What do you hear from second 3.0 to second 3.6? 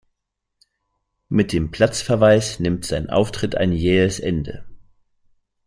Auftritt